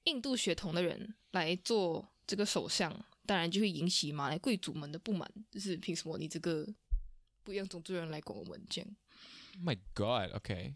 [0.07, 2.95] 印度血统的人来做这个首相，
[3.25, 6.63] 当然就会引起马来贵族们的不满，就是凭什么你这个
[7.43, 8.95] 不一样种族人来管我们这样
[9.63, 10.75] ？My God，OK，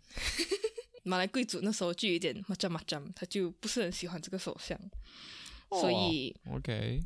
[1.10, 4.80] 马来贵族那时候就有点马扎马扎，他就不是很喜欢这个首相，
[5.72, 7.02] 所以 OK，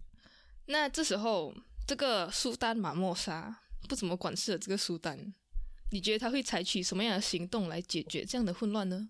[0.65, 1.55] 那这时候
[1.87, 5.33] 这个苏丹马莫沙不怎么管事的这个苏丹，
[5.91, 9.09] 你觉得他会采取什么样的行动来解决这样的混乱呢？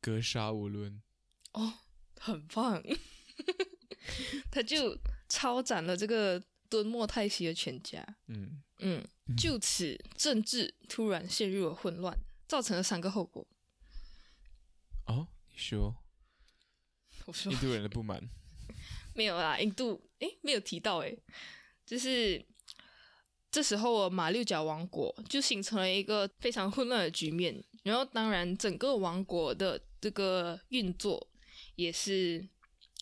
[0.00, 1.02] 格杀勿论。
[1.52, 1.74] 哦，
[2.18, 2.82] 很棒，
[4.50, 4.96] 他就
[5.28, 8.16] 抄斩了这个敦莫泰西的全家。
[8.28, 8.62] 嗯。
[8.82, 12.16] 嗯，就此政治突然陷入了混乱，
[12.50, 13.46] 造成了三个后果。
[15.06, 15.94] 哦，你说？
[17.26, 18.20] 我说印度人的不满
[19.14, 21.16] 没有啦，印度诶没有提到诶，
[21.86, 22.44] 就是
[23.52, 29.80] 这时候马六甲王国就形成了一个非常混乱的局面，然后当然整个王国的。
[30.02, 31.28] 这个运作
[31.74, 32.48] 也是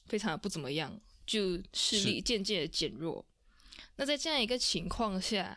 [0.06, 3.24] 非常的不怎么样，就势力渐渐的减弱。
[3.94, 5.56] 那在这样一个情况下，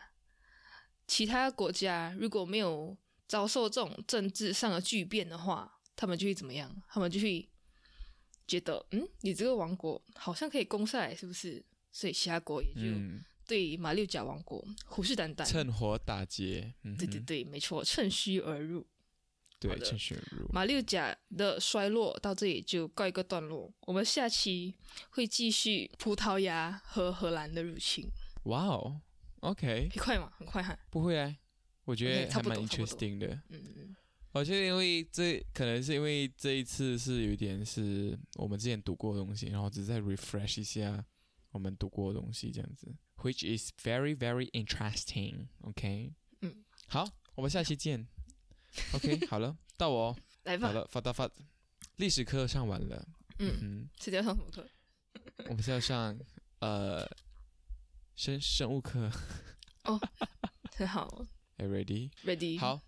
[1.08, 2.96] 其他国家如果没有
[3.32, 6.70] 遭受这种政治上的巨变的话，他们就会怎么样？
[6.86, 7.48] 他们就会
[8.46, 11.64] 觉得，嗯，你这个王国好像可以攻下来，是不是？
[11.90, 12.82] 所以其他国也就
[13.46, 16.74] 对马六甲王国虎视眈眈，趁火打劫。
[16.98, 18.86] 对对对，没错，趁虚而入。
[19.58, 20.46] 对，趁虚而入。
[20.52, 23.72] 马六甲的衰落到这里就告一个段落。
[23.86, 24.74] 我们下期
[25.08, 28.06] 会继续葡萄牙和荷兰的入侵。
[28.44, 29.00] 哇哦
[29.40, 30.78] ，OK，很快嘛，很快哈。
[30.90, 31.34] 不会啊，
[31.84, 33.28] 我觉得还蛮 interesting 的。
[33.48, 33.96] 嗯嗯。
[34.32, 41.04] 我觉得因为这可能是因为这一次是有一点是我们之前读过的东西，然后只是在 refresh 一下
[41.50, 45.48] 我们读过的东西这样子，which is very very interesting。
[45.60, 48.08] OK，嗯，好，我们下期见。
[48.94, 50.68] OK， 好了，到我来吧。
[50.68, 51.30] 好了，发到发，
[51.96, 53.06] 历史课上完了。
[53.38, 54.66] 嗯嗯，是要上什么课？
[55.50, 56.18] 我们是要上
[56.60, 57.06] 呃
[58.16, 59.12] 生生物课。
[59.84, 60.00] 哦，
[60.74, 61.26] 很好。
[61.66, 62.58] Ready？Ready。
[62.58, 62.80] 好，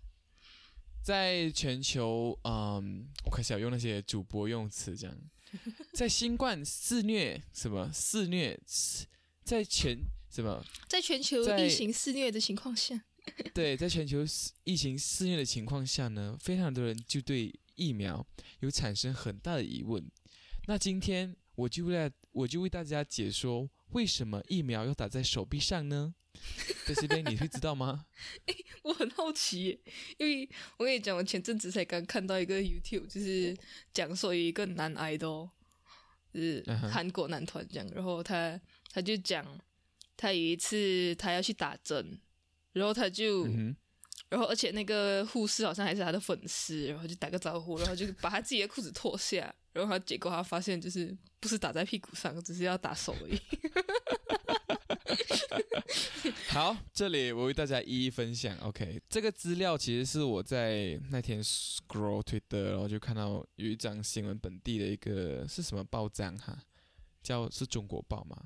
[1.01, 5.15] 在全球，嗯，我开始要用那些主播用词，这样，
[5.93, 8.59] 在新冠肆虐什么肆虐，
[9.43, 9.97] 在全
[10.29, 13.03] 什么，在全球疫情肆虐的情况下。
[13.55, 14.23] 对，在全球
[14.63, 18.25] 疫情肆虐的情况下呢，非常多人就对疫苗
[18.59, 20.03] 有产生很大的疑问。
[20.67, 26.13] 那今天我就为我就为大家解说，为什么疫苗要打在手臂上呢？
[26.85, 28.05] 这些边你会知道吗？
[28.45, 29.79] 哎，我很好奇，
[30.17, 33.55] 因为我跟你讲，我前阵子才刚看到一个 YouTube，就是
[33.93, 35.49] 讲说有一个男 idol，
[36.33, 38.59] 是韩国男团这样，然后他
[38.91, 39.45] 他就讲，
[40.17, 42.19] 他有一次他要去打针。
[42.73, 43.47] 然后他就，
[44.29, 53.39] 然后而且那个护士好像还是他的粉丝，然后就打个招呼，然后就把他自己的裤子脱下，然后他结果他发现就是不是打在屁股上，只是要打手而已。
[56.49, 58.57] 好，这里我为大家一一分享。
[58.59, 66.57] OK，这个资料其实是我在那天 scroll Twitter，然后就看到有一张新闻，本地的一个是什么报章哈，
[67.21, 68.37] 叫是中国报吗？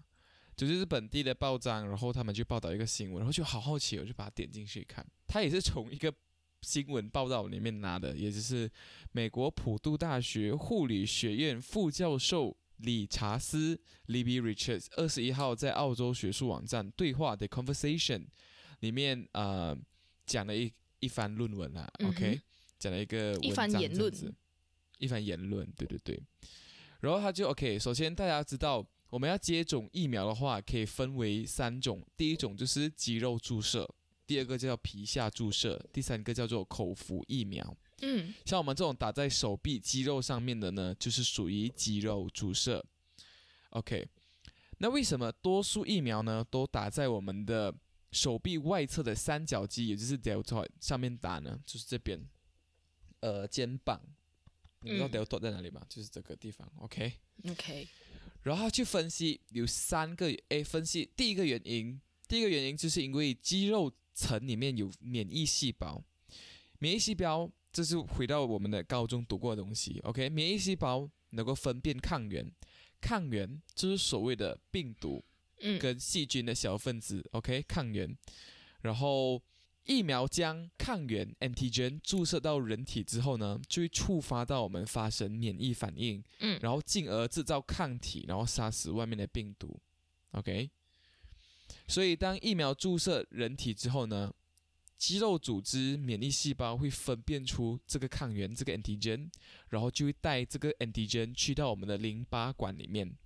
[0.67, 5.05] 就是本地的报章，然后他们就报道一个新闻，然后就好好奇，我就把它点进去看。
[5.27, 6.13] 他也是从一个
[6.61, 8.69] 新闻报道里面拿的，也就是
[9.13, 18.25] 美国普渡大学护理学院副教授理查斯 （Libby Richards） 二十一号在澳洲学术网站对话的 Conversation
[18.81, 19.77] 里面呃
[20.25, 22.41] 讲了一一番论文啊，OK，
[22.77, 24.13] 讲了一个一番言论，
[24.97, 26.21] 一番言论，对对对。
[26.99, 28.85] 然后他就 OK，首先大家知道。
[29.09, 32.05] 我们要接种疫苗的话，可以分为三种。
[32.15, 33.89] 第一种就是肌肉注射，
[34.27, 37.75] 第二个叫皮下注射，第三个叫做口服疫苗。
[38.01, 42.85] 嗯，像我们这种打在手臂肌肉上面的呢，就是属于肌肉注射。
[43.71, 44.07] OK，
[44.77, 47.73] 那为什么多数疫苗呢都打在我们的
[48.11, 51.59] 手臂外侧的三角肌，也就是 deltoid 上面打呢？
[51.65, 52.19] 就是这边，
[53.21, 54.01] 呃，肩膀。
[54.81, 55.81] 你知道 deltoid 在哪里吗？
[55.89, 56.71] 就是这个地方。
[56.77, 57.87] OK，OK。
[58.43, 66.03] 然后去分析有三个诶，分析第一个原因，第一个原因就是因为肌肉层里面有免疫细胞，
[66.79, 72.51] 免疫细胞这是回到我们的高中读过的东西，OK，免疫细胞能够分辨抗原，
[73.01, 75.23] 抗原就是所谓的病毒，
[75.79, 78.17] 跟细菌的小分子，OK，抗原，
[78.81, 79.41] 然后。
[79.89, 89.81] 疫苗将抗原 （antigen） 注射到人体之后呢，就会触发到我们发生免疫反应，嗯，然后进而制造抗体，然后杀死外面的病毒。
[90.33, 90.69] OK，
[91.87, 94.31] 所以当疫苗注射人体之后呢，
[94.95, 99.27] 肌肉组织免疫细胞会分辨出这个抗原，这个 antigen，
[99.69, 103.17] 然后就会带这个 antigen 去到我们的淋巴管里面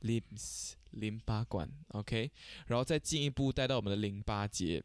[0.00, 2.32] ，limbs 淋巴管，OK，
[2.66, 4.82] 然后再进一步带到我们的淋巴结。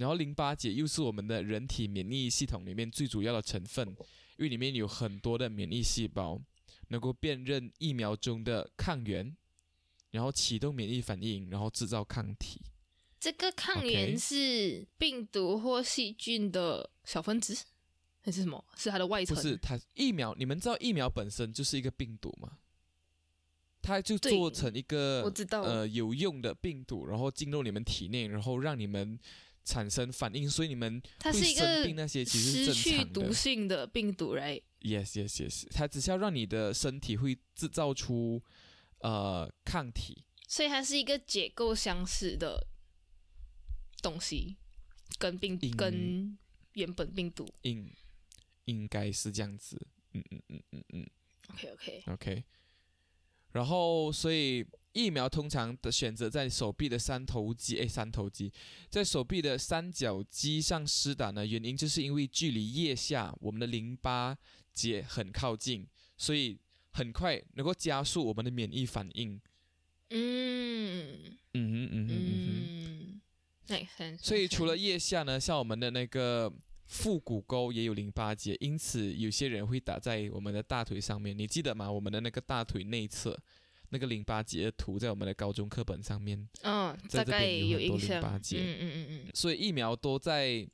[0.00, 3.96] 然后淋巴结又是我们的人体免疫系统里面最主要的成分，因
[4.38, 6.40] 为里面有很多的免疫细胞，
[6.88, 9.36] 能够辨认疫苗中的抗原，
[10.12, 12.62] 然后启动免疫反应，然后制造抗体。
[13.20, 17.54] 这个抗原是病毒或细菌的小分子，
[18.22, 18.64] 还是什么？
[18.78, 19.36] 是它的外层？
[19.36, 20.34] 不是，它疫苗。
[20.38, 22.56] 你们知道疫苗本身就是一个病毒吗？
[23.82, 29.20] 它就做成一个我知道呃有用的病毒，然后进入你们体内，然后让你们。
[29.64, 35.66] 产生反应，所以你们它是一个那些其实失去毒性的病毒，right？Yes, yes, yes。
[35.70, 38.42] 它只是要让你的身体会制造出
[39.00, 42.66] 呃抗体，所以它是一个结构相似的
[44.02, 44.56] 东西，
[45.18, 46.38] 跟病跟
[46.72, 47.92] 原本病毒应
[48.64, 49.86] 应该是这样子。
[50.12, 51.10] 嗯嗯嗯嗯嗯。
[51.50, 52.44] OK OK OK。
[53.52, 54.66] 然后，所以。
[54.92, 58.52] 疫苗通常的选择在手臂的三头肌，诶，三头肌，
[58.88, 61.46] 在手臂的三角肌上施打呢？
[61.46, 64.36] 原因就是因为距离腋下我们的淋巴
[64.72, 65.86] 结很靠近，
[66.16, 66.58] 所以
[66.90, 69.40] 很快能够加速我们的免疫反应。
[70.08, 73.20] 嗯嗯嗯嗯嗯
[73.68, 76.52] 嗯，所以除了腋下呢，像我们的那个
[76.90, 81.36] 腹股沟也有淋巴结，因此有些人会打在我们的大腿上面。
[81.38, 81.90] 你记得吗？
[81.90, 83.38] 我们的那个大腿内侧。
[83.92, 90.64] 那个淋巴结的图在我们的高中课本上面，嗯，在这边有很多淋巴结，嗯嗯嗯嗯，所以疫苗都在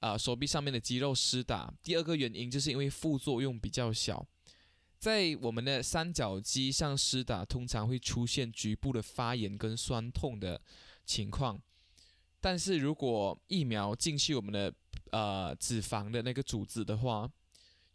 [0.00, 1.72] 啊手臂上面的肌肉施打。
[1.84, 4.26] 第二个原因就是因为副作用比较小，
[4.98, 10.60] 在我们的三角肌上施打，通常会出现局部的发炎跟酸痛的
[11.06, 11.56] 情况。
[12.40, 14.74] 但是如果疫苗进去我们的
[15.14, 17.30] 呃脂肪的那个组织的话，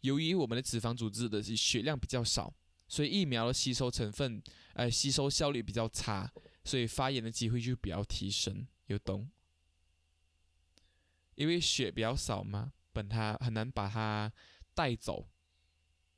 [0.00, 2.54] 由于我们的脂肪组织的血量比较少。
[2.92, 4.42] 所以疫苗的吸收成分，
[4.74, 6.28] 呃，吸收效率比较差，
[6.64, 9.30] 所以发炎的机会就比较提升，有懂？
[11.36, 14.32] 因为血比较少嘛，本它很难把它
[14.74, 15.28] 带走，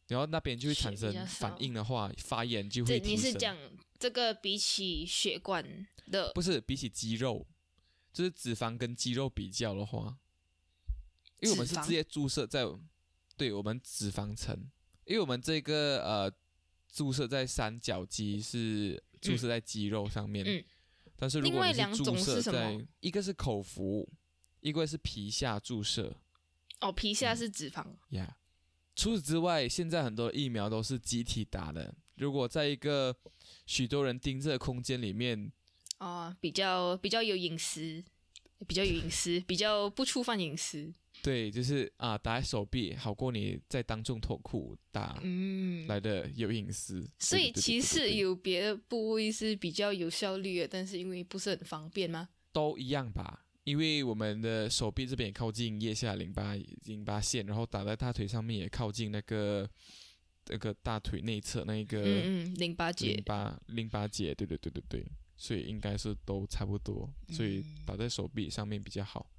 [0.09, 3.12] 然后那边就会产生反应的话，发炎就会提升。
[3.12, 3.55] 你是讲
[3.99, 6.33] 这个比起血管的？
[6.33, 7.47] 不是，比起肌肉，
[8.15, 10.17] 就是脂肪跟肌肉比较的话，
[11.42, 12.64] 因为我们是直接注射在，
[13.37, 14.57] 对我们脂肪层，
[15.05, 16.33] 因为我们这个呃。
[16.94, 20.62] 注射在三角肌是注射在肌肉上面，嗯，
[21.16, 24.07] 但是如果你是注射在一个是口服，
[24.61, 26.14] 一个是皮下注射。
[26.83, 27.87] 哦，皮下是脂肪。
[28.11, 28.37] 呀，
[28.94, 31.94] 除此之外，现在很多疫苗都是集体打的。
[32.16, 33.16] 如果在一个
[33.64, 35.50] 许多人盯着的空间里面，
[35.98, 38.05] 哦，比较比较有隐私，
[38.66, 40.93] 比较有隐私，比较不触犯隐私。
[41.23, 47.09] 对，就是啊，打在手臂好过你在当众脱裤打，嗯，来的有隐私。
[47.20, 52.29] 所以其实有别的部位是比较有效率的，但是因为不是很方便吗？
[52.51, 56.57] 都一样吧，因为我们的手臂这边也靠近腋下淋巴
[56.87, 59.70] 淋巴线，然后打在大腿上面也靠近那个
[60.49, 65.07] 那个大腿内侧那一个嗯嗯淋巴结淋巴淋巴结，对对对对对，
[65.37, 69.31] 所以应该是都差不多，所以打在手臂上面比较好。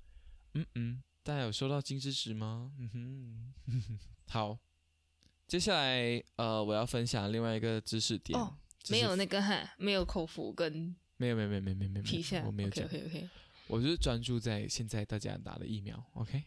[0.53, 1.03] 嗯嗯。
[1.23, 2.71] 大家有收到金知识吗？
[2.77, 4.59] 嗯哼， 好，
[5.47, 8.37] 接下来呃，我要分享另外一个知识点。
[8.37, 8.57] 哦，
[8.89, 12.85] 没有那个 哈，没有口服跟没有没有没有没有没有皮下，我没有讲。
[12.85, 13.29] OK OK，
[13.67, 16.03] 我就是专注在现在大家打的疫苗。
[16.15, 16.43] OK，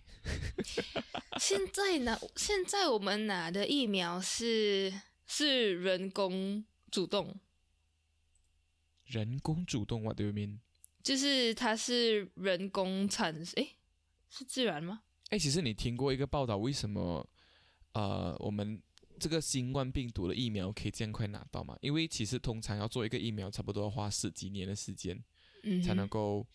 [1.40, 4.92] 现在呢，现在我们拿的疫苗是
[5.26, 7.40] 是人工主动。
[9.06, 10.58] 人工主动，What do you mean？
[11.02, 13.76] 就是它是人工产，诶，
[14.28, 15.02] 是自然吗？
[15.30, 17.28] 哎，其实你听过一个报道，为什么
[17.92, 18.80] 呃我们
[19.18, 21.76] 这个新冠病毒的疫苗可以这样快拿到吗？
[21.80, 25.18] 因为其实通常要做一个疫苗，差不多要花十几年的时间，
[25.62, 26.46] 嗯，才能够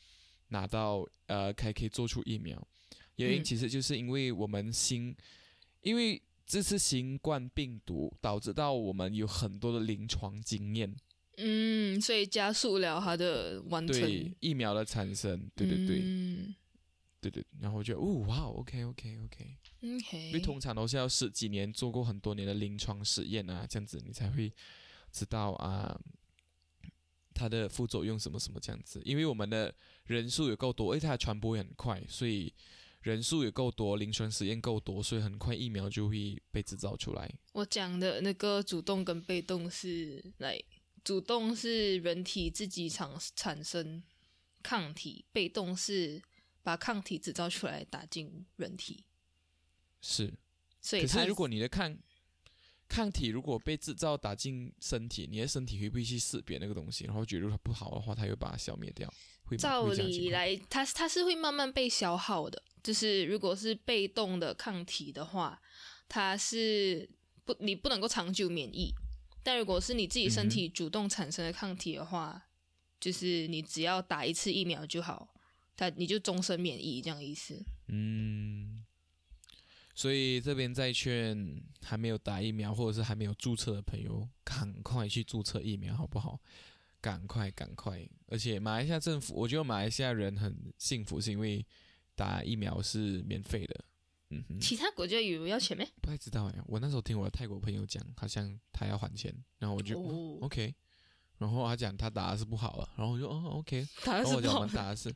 [0.49, 2.67] 拿到呃，才可以做出疫苗。
[3.15, 5.15] 原因其实就是因为我们新，
[5.81, 10.95] 因为这次新冠病毒导致到我们有很多的临床经验。
[11.37, 13.99] 嗯，所以加速了它的完成。
[13.99, 16.01] 对疫苗的产生，对对对，
[17.21, 17.45] 对对。
[17.61, 19.57] 然后我觉得，哦，哇，OK OK OK。
[19.79, 24.51] 因为通常都是要十几年做过很多年的临床实验啊，这样子你才会
[25.11, 25.97] 知道啊，
[27.33, 29.01] 它的副作用什么什么这样子。
[29.05, 29.73] 因为我们的
[30.05, 32.53] 人数也够多，而且它传播也很快，所以
[33.01, 37.31] 人数也够多，临床实验够多，所以很快疫苗就会被制造出来。
[37.53, 40.61] 我讲的那个主动跟被动是来。
[41.03, 44.03] 主动是人体自己产产生
[44.61, 46.21] 抗体，被动是
[46.63, 49.03] 把抗体制造出来打进人体。
[50.01, 50.33] 是，
[50.81, 51.97] 所以可是如果你的抗
[52.87, 59.11] 抗体如果被制造打进身体，你的身体会不会去识别那个东西，然后觉得它不好的话，它又把它消灭掉？
[59.43, 62.61] 会照理来，它它是会慢慢被消耗的。
[62.83, 65.61] 就是如果是被动的抗体的话，
[66.09, 67.09] 它是
[67.45, 68.93] 不你不能够长久免疫。
[69.43, 72.49] 但如果是你自己身体主动产生的抗体的话，
[72.99, 75.33] 就是你只要打一次疫苗就好，
[75.75, 77.63] 它你就终身免疫这样意思。
[77.87, 78.85] 嗯，
[79.95, 86.39] 所以这边再劝还没有打疫苗或者是还没有注册的朋友，赶快去注册疫苗好不好？
[87.01, 88.07] 赶快赶快！
[88.27, 91.65] 而且马来西亚政府，我觉得马来西亚人很幸福，是因为
[92.15, 93.85] 打疫苗是免费的。
[94.29, 95.83] 嗯哼其他国家有要钱没？
[95.99, 99.99] 不太知道哎，我那时候听我的泰国朋友讲，好像他要还钱，然后我就
[100.41, 100.75] OK，
[101.41, 105.09] 然后他讲他打的是不好了，然后我就哦 OK，然后我讲我们打的是，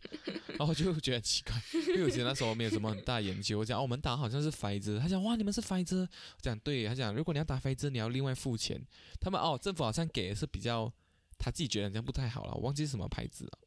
[0.47, 1.53] 然后我就觉得很奇怪，
[1.89, 8.83] 因为我觉得那时候没有什么很大研究，我讲我们打好像是飞兹，他讲哇你们是飞兹，我讲对，他讲如果你要打飞兹，你要另外付钱，
[9.21, 10.91] 他们哦政府好像给的是比较
[11.37, 13.59] 他自己觉得这样不太好了，我忘记是什么牌子了。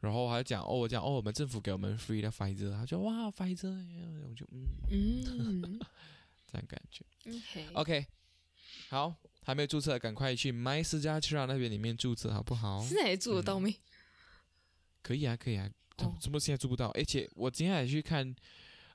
[0.00, 3.74] 然后还讲哦，我讲哦，我们政府给我们 free 的 Pfizer，他就哇 Pfizer，
[4.28, 5.80] 我就嗯嗯，
[6.46, 7.04] 这样感觉。
[7.26, 8.06] OK OK，
[8.90, 9.14] 好，
[9.44, 12.82] 还没有注册，赶快去 My 私家车那边里面注册好不好？
[12.84, 13.76] 现在还注得到没？
[15.02, 15.70] 可以啊，可以啊，
[16.20, 16.88] 怎么现在注不到？
[16.88, 18.34] 而且我今天还去看，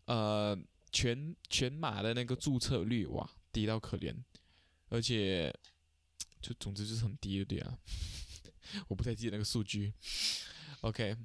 [0.06, 0.58] 呃，
[0.92, 4.16] 全全马的那个注册率哇，低到可怜，
[4.90, 5.54] 而且
[6.42, 7.78] 就总之就是很低的对啊，
[8.90, 9.94] 我不太记得那个数据。
[10.82, 11.16] OK，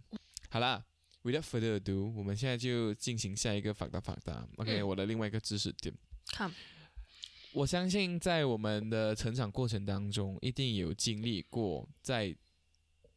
[0.51, 0.85] 好啦
[1.23, 4.47] ，Without further ado，我们现在就进行下一个法达法达。
[4.57, 5.95] OK，我的另外一个知识点。
[6.27, 6.53] 看，
[7.55, 12.37] 我相信在我们的成长过程当中，一定有经历过在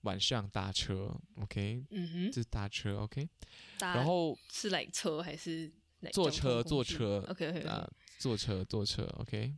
[0.01, 1.19] 晚上搭车。
[1.41, 2.97] OK，嗯哼，是搭车。
[2.99, 3.27] OK，
[3.79, 5.71] 然后是来车还是
[6.11, 6.63] 坐车？
[6.63, 7.25] 坐车。
[7.27, 9.03] OK，啊，坐车，坐车。
[9.19, 9.53] OK，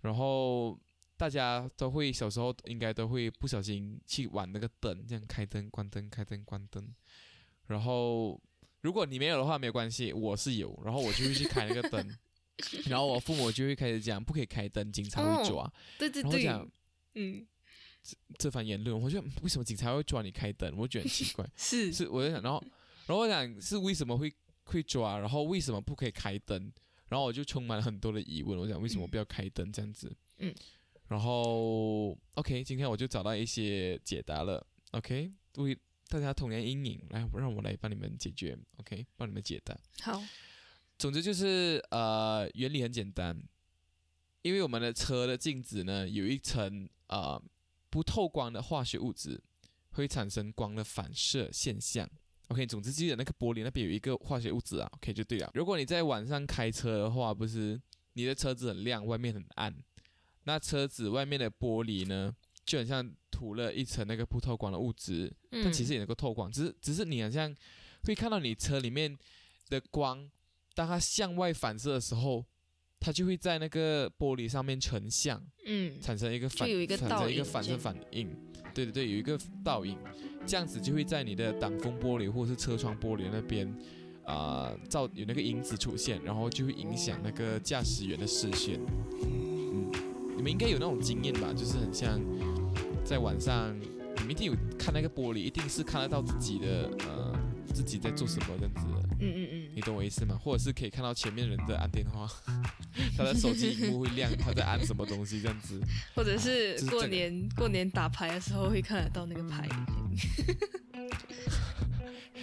[0.00, 0.78] 然后。
[1.18, 6.94] 大家都会小时候应该都会不小心去玩那个灯，这样开灯关灯开灯关灯。
[7.68, 8.38] 然后
[8.82, 12.06] 如果你没有的话没有关系，我是有，然后我就会去开那个灯。
[12.88, 15.70] 然后我父母就会开始讲不可以开灯，警察会抓。
[15.98, 16.42] 对对对。
[16.42, 16.68] 讲
[17.14, 17.46] 嗯，
[18.02, 20.74] 这这番言论，我觉得为什么警察会抓你开灯？
[20.76, 21.48] 我觉得很奇怪。
[21.56, 22.62] 是是，我在想，然后
[23.06, 24.32] 然后我想是为什么会
[24.64, 25.18] 会抓？
[25.18, 26.72] 然后为什么不可以开灯？
[27.08, 28.58] 然后我就充满了很多的疑问。
[28.58, 30.14] 我想为什么不要开灯这样子？
[30.38, 30.54] 嗯。
[31.08, 34.66] 然后，OK，今天我就找到一些解答了。
[34.90, 35.78] OK，为
[36.08, 38.58] 大家童年阴影，来让我来帮你们解决。
[38.78, 39.78] OK，帮你们解答。
[40.00, 40.20] 好，
[40.98, 43.40] 总之就是呃，原理很简单，
[44.42, 47.40] 因为我们的车的镜子呢有一层呃
[47.90, 49.40] 不透光的化学物质，
[49.90, 52.08] 会产生光的反射现象。
[52.48, 54.88] OK，总之记得那个玻璃那边有一个化学物质啊。
[54.94, 55.50] OK，就对了。
[55.54, 57.80] 如果你在晚上开车的话，不是
[58.12, 59.74] 你的车子很亮，外面很暗。
[60.44, 62.32] 那车子外面的玻璃呢，
[62.64, 67.52] 就很像涂了一层那个不透光的物质，但其实也能够透光，只是只是你好像
[68.04, 69.18] 会看到你车里面
[69.68, 70.30] 的光，
[70.76, 72.44] 当它向外反射的时候，
[73.00, 78.28] 它就会在那个玻璃上面成像，嗯，产生一个反，产生一个反射反应，
[78.74, 79.96] 对对对，有一个倒影，
[80.46, 83.66] 这样子就会在你的挡风玻璃或者是车窗玻璃那边，
[84.24, 88.78] 啊照有那个影子出现，然后就会影响那个驾驶员的视线。
[89.22, 89.90] 嗯，
[90.36, 91.54] 你们应该有那种经验吧？
[91.56, 92.20] 就是很像
[93.02, 97.34] 在晚上，你们一定有看那个玻璃，一定是看得到自己的呃
[97.72, 98.86] 自己在做什么这样子。
[99.18, 100.40] 嗯嗯嗯，你懂我意思吗？
[100.42, 102.26] 或者是可以看到前面人在按电话，
[103.14, 105.78] 他的手机屏幕会亮，他在按什么东西这样子。
[106.14, 109.68] 或者是过年过年打牌的时候会看得到那个牌。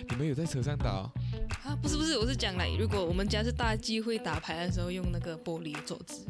[0.10, 1.12] 你们有在车上打？
[1.64, 6.28] 啊，不是不是，我是讲来，如果我们家是大忌会打牌的时候用那个玻璃桌子。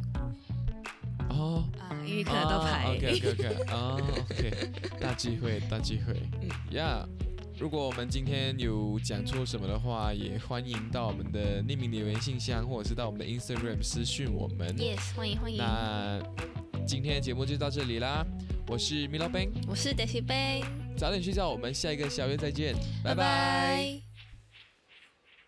[1.28, 1.68] 哦。
[1.80, 2.96] 啊，因为看得到牌。
[2.96, 3.64] OK OK OK。
[3.64, 6.14] 啊，OK，大机会大机会。
[6.42, 7.06] 嗯，Yeah。
[7.58, 14.76] 如果我们今天有讲错什么的话，也欢迎到我们的匿名留言信箱，或者是到我们的 Instagram 私讯我们。
[14.76, 15.58] Yes，欢迎欢迎。
[15.58, 16.22] 那
[16.86, 18.26] 今天的节目就到这里啦，
[18.68, 20.64] 我是米老 Ben，我是 Daisy Ben，
[20.98, 24.03] 早点睡觉，我们下一个小月再见，拜拜。